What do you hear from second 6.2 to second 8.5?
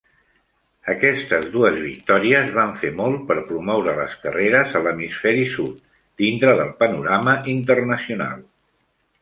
dintre del panorama internacional.